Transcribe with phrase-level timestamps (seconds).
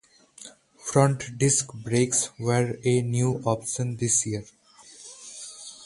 [0.83, 4.43] Front disc brakes were a new option this year.